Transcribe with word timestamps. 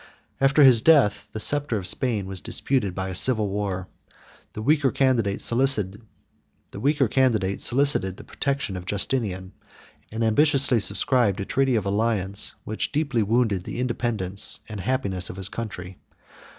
After 0.39 0.63
his 0.63 0.81
death, 0.81 1.27
the 1.31 1.39
sceptre 1.39 1.77
of 1.77 1.85
Spain 1.85 2.25
was 2.25 2.41
disputed 2.41 2.95
by 2.95 3.09
a 3.09 3.13
civil 3.13 3.49
war. 3.49 3.87
The 4.53 4.61
weaker 4.63 4.89
candidate 4.89 5.41
solicited 5.43 6.01
the 6.71 8.23
protection 8.25 8.77
of 8.77 8.87
Justinian, 8.87 9.53
and 10.11 10.23
ambitiously 10.23 10.79
subscribed 10.79 11.39
a 11.39 11.45
treaty 11.45 11.75
of 11.75 11.85
alliance, 11.85 12.55
which 12.63 12.91
deeply 12.91 13.21
wounded 13.21 13.63
the 13.63 13.79
independence 13.79 14.61
and 14.67 14.79
happiness 14.79 15.29
of 15.29 15.35
his 15.37 15.49
country. 15.49 15.99